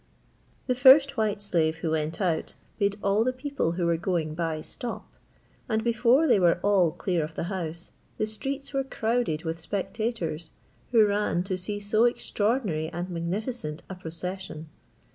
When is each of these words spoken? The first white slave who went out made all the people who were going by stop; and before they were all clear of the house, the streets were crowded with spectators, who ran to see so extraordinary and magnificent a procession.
The 0.65 0.73
first 0.73 1.15
white 1.15 1.41
slave 1.43 1.75
who 1.77 1.91
went 1.91 2.19
out 2.19 2.55
made 2.79 2.97
all 3.03 3.23
the 3.23 3.31
people 3.31 3.73
who 3.73 3.85
were 3.85 3.97
going 3.97 4.33
by 4.33 4.61
stop; 4.61 5.07
and 5.69 5.83
before 5.83 6.25
they 6.25 6.39
were 6.39 6.59
all 6.63 6.89
clear 6.89 7.23
of 7.23 7.35
the 7.35 7.43
house, 7.53 7.91
the 8.17 8.25
streets 8.25 8.73
were 8.73 8.83
crowded 8.83 9.43
with 9.43 9.61
spectators, 9.61 10.49
who 10.91 11.05
ran 11.05 11.43
to 11.43 11.55
see 11.55 11.79
so 11.79 12.05
extraordinary 12.05 12.87
and 12.89 13.11
magnificent 13.11 13.83
a 13.91 13.93
procession. 13.93 14.69